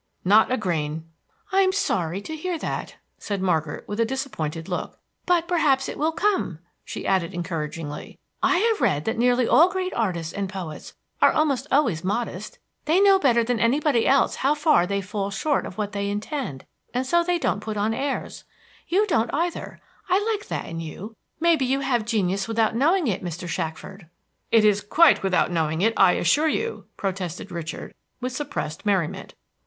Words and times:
"Not 0.25 0.51
a 0.51 0.57
grain." 0.57 1.07
"I 1.51 1.61
am 1.61 1.71
sorry 1.71 2.21
to 2.21 2.35
hear 2.35 2.57
that," 2.57 2.95
said 3.19 3.39
Margaret, 3.39 3.87
with 3.87 3.99
a 3.99 4.03
disappointed 4.05 4.67
look. 4.67 4.97
"But 5.27 5.47
perhaps 5.47 5.87
it 5.87 5.95
will 5.95 6.11
come," 6.11 6.57
she 6.83 7.05
added 7.05 7.35
encouragingly. 7.35 8.17
"I 8.41 8.57
have 8.57 8.81
read 8.81 9.05
that 9.05 9.19
nearly 9.19 9.47
all 9.47 9.69
great 9.69 9.93
artists 9.93 10.33
and 10.33 10.49
poets 10.49 10.95
are 11.21 11.31
almost 11.31 11.67
always 11.71 12.03
modest. 12.03 12.57
They 12.85 12.99
know 12.99 13.19
better 13.19 13.43
than 13.43 13.59
anybody 13.59 14.07
else 14.07 14.37
how 14.37 14.55
far 14.55 14.87
they 14.87 15.01
fall 15.01 15.29
short 15.29 15.67
of 15.67 15.77
what 15.77 15.91
they 15.91 16.09
intend, 16.09 16.65
and 16.95 17.05
so 17.05 17.23
they 17.23 17.37
don't 17.37 17.59
put 17.59 17.77
on 17.77 17.93
airs. 17.93 18.43
You 18.87 19.05
don't, 19.05 19.29
either. 19.31 19.79
I 20.09 20.19
like 20.33 20.47
that 20.47 20.65
in 20.65 20.79
you. 20.79 21.15
May 21.39 21.55
be 21.55 21.65
you 21.65 21.81
have 21.81 22.05
genius 22.05 22.47
without 22.47 22.75
knowing 22.75 23.05
it, 23.05 23.23
Mr. 23.23 23.47
Shackford." 23.47 24.09
"It 24.49 24.65
is 24.65 24.81
quite 24.81 25.21
without 25.21 25.51
knowing 25.51 25.81
it, 25.81 25.93
I 25.95 26.13
assure 26.13 26.49
you!" 26.49 26.87
protested 26.97 27.51
Richard, 27.51 27.93
with 28.19 28.31
suppressed 28.33 28.83
merriment. 28.83 29.35